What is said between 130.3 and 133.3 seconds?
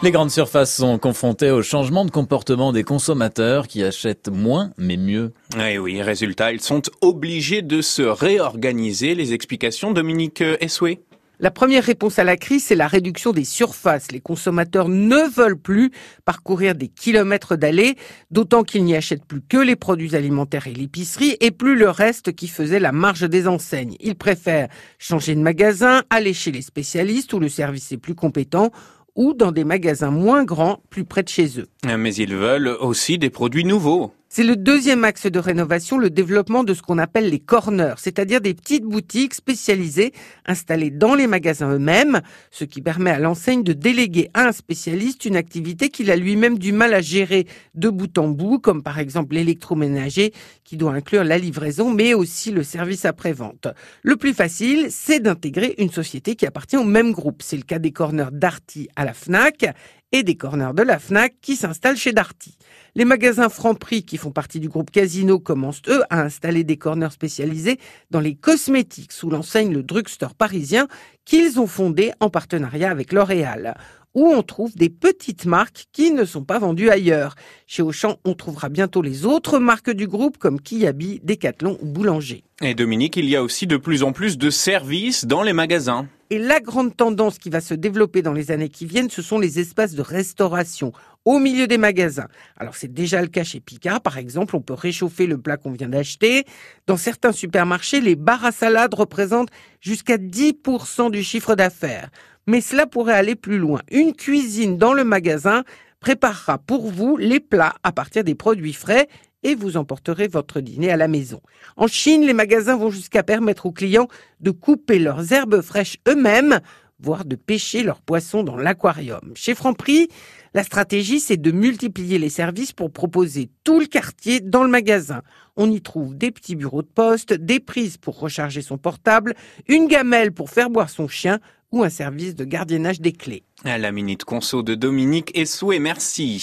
pour faire boire son chien ou un service de gardiennage des